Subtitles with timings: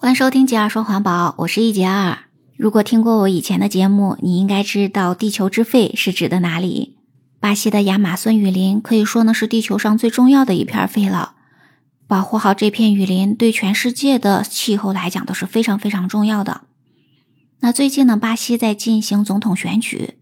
[0.00, 2.16] 欢迎收听杰尔说环保，我是一杰二。
[2.56, 6.98] 如果听过我以前的节目，你应该知道地球之肺是指的哪里。
[7.40, 11.34] 巴西的亚马孙雨林可以说呢是地球上最重要的一片肺了。
[12.06, 16.60] 保护好这片雨林，对全世界的气候来讲都是非常非常重要的。
[17.58, 20.14] 那最近呢，巴西在进行总统选举。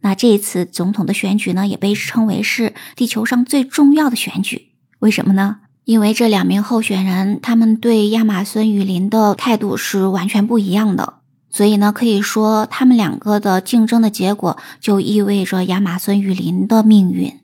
[0.00, 4.72] 那这一次总统的选举呢，也被称为是地球上最重要的选举。
[4.98, 5.60] 为什么呢？
[5.90, 11.14] 因为这两名候选人，他们对亚马孙雨林的态度是完全不一样的，
[11.50, 17.40] 所以呢，可以说他们两个的竞争的结果就意味着亚马孙雨林的命运。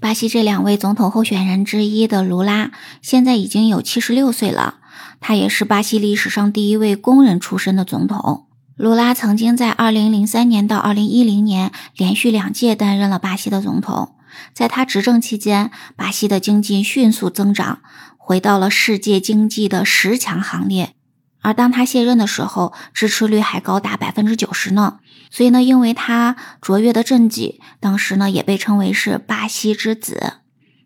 [0.00, 2.70] 巴西这两位总统候选人之一的卢拉，
[3.02, 4.74] 现在已经有七十六岁了，
[5.18, 8.44] 他也是巴西历史上第一位工人出身的总统。
[8.76, 14.12] 卢拉曾经在二零零三年到二零一零年连续两届担任了巴西的总统。
[14.52, 17.80] 在他执政期间，巴西的经济迅速增长，
[18.16, 20.94] 回到了世界经济的十强行列。
[21.42, 24.98] 而当他卸任的时候，支持率还高达百分之九十呢。
[25.30, 30.34] 所以呢，因为他卓越的政绩，当时呢也被称为是巴西之子。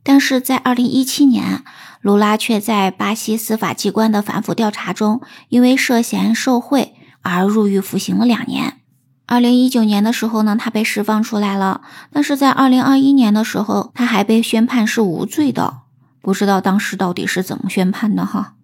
[0.05, 1.65] 但是在二零一七年，
[2.01, 8.83] 卢拉却在巴西司法机关的反腐调查中，因为涉嫌受贿而入狱服刑了两年。
[9.27, 11.81] 二零一九年的时候呢，他被释放出来了，
[12.13, 15.79] 但是在二零二一年的时候，他还被宣判是无罪的。
[16.21, 18.55] 不知道当时到底是怎么宣判的哈？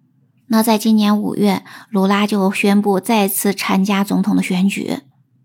[0.47, 4.99] 那在今年五月，卢拉就宣布再次参加总统的选举，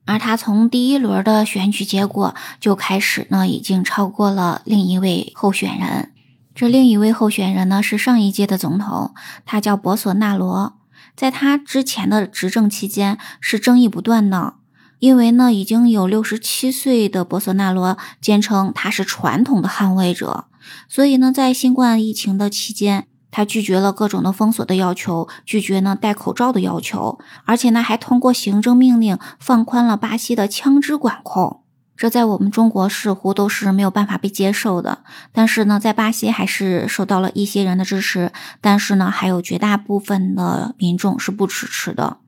[0.05, 6.13] 而他从第一轮的选举结果就开始呢，已经超过了另一位候选人。
[6.55, 9.15] 这另一位候选人呢，是上一届的总统，
[9.47, 10.75] 他叫博索纳罗，
[11.15, 14.56] 在他之前的执政期间是争议不断的。
[14.99, 20.47] 因为呢，已经有六十七岁的博索纳罗坚称他是传统的捍卫者，
[20.89, 31.61] 所以呢，在新冠疫情的期间，他拒绝了各种的封锁的要求，拒绝呢戴口罩的要求，而且呢，还通过行政命令放宽了巴西的枪支管控。
[31.95, 34.99] 这在我们中国似乎都是没有办法被接受的，
[35.33, 42.19] 但是呢，在巴西还是受到了一些人的支持，但是呢，还有绝大部分的民众是不支持的。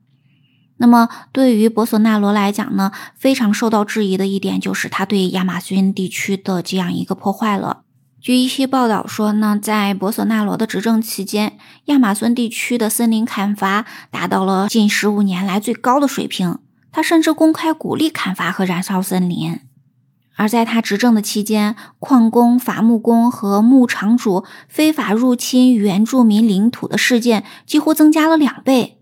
[0.79, 7.83] 那么，对于博索纳罗来讲呢，非常受到质疑的一点就是他对亚马逊地区的这样一个破坏了。
[8.21, 16.59] 据一些报道说呢，在博索纳罗的执政期间，亚马逊地区的森林砍伐达到了近十五年来最高的水平。
[16.91, 19.61] 他甚至公开鼓励砍伐和燃烧森林。
[20.37, 28.98] 而在他执政的期间，矿工、伐木工和牧场主非法入侵原住民领土的事件几乎增加了两倍。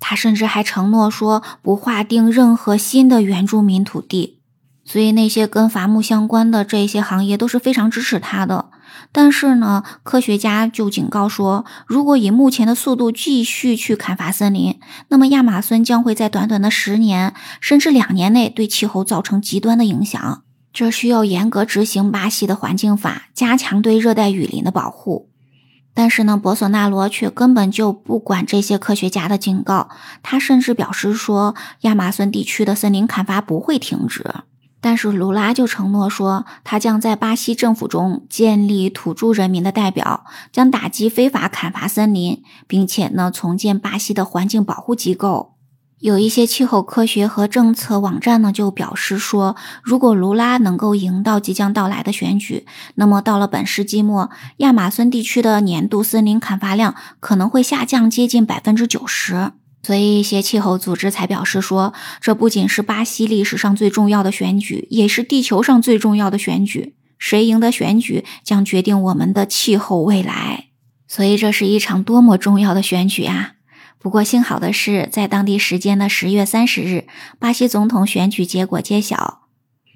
[0.00, 4.40] 他甚至还承诺说不划定任何新的原住民土地，
[4.84, 8.70] 所以那些跟伐木相关的这些行业都是非常支持他的。
[9.12, 14.78] 但是呢，科学家就警告说，如果以目前的速度继续去砍伐森林，
[15.08, 20.42] 那么亚马孙将会在短短的十年甚至两年内对气候造成极端的影响。
[20.72, 25.27] 这需要严格执行巴西的环境法，加强对热带雨林的保护。
[25.98, 29.88] 但是呢，博索纳罗却根本就不管这些科学家的警告，
[30.22, 34.24] 他甚至表示说，亚马孙地区的森林砍伐不会停止。
[34.80, 45.57] 但是卢拉就承诺说，他将在巴西政府中建立土著人民的代表，将打击非法砍伐森林，并且呢，重建巴西的环境保护机构。
[46.00, 52.64] 有一些气候科学和政策网站呢，就表示说，如果卢拉能够赢到即将到来的选举，
[52.94, 59.50] 那么到了本世纪末，亚马孙地区的年度森林砍伐量可能会下降接近百分之九十。
[59.82, 66.94] 所以，一些气候组织才表示说，这不仅是巴西历史上最重要的选举，也是地球上最重要的选举。
[67.18, 70.66] 谁赢得选举，将决定我们的气候未来。
[71.08, 73.54] 所以，这是一场多么重要的选举啊！
[74.00, 77.06] 不过，幸好的是，在当地时间的十月三十日，
[77.38, 79.40] 巴西总统选举结果揭晓，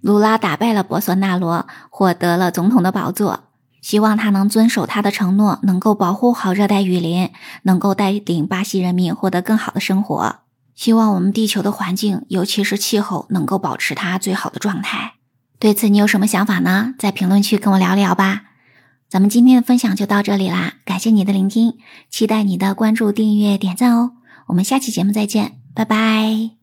[0.01, 3.45] 卢拉打败了博索纳罗，获得了总统的宝座。
[3.81, 7.31] 希望他能遵守他的承诺，能够保护好热带雨林，
[7.63, 10.37] 能够带领巴西人民获得更好的生活。
[10.75, 15.15] 希望我们地球的环境，尤其是气候，能够保持它最好的状态。
[15.59, 16.95] 对此，你有什么想法呢？
[16.99, 18.43] 在评论区跟我聊聊吧。
[19.13, 21.75] 咱们今天的分享就到这里啦，感谢你的聆听，
[22.09, 24.13] 期待你的关注、订阅、点赞哦。
[24.47, 26.62] 我们下期节目再见，拜拜。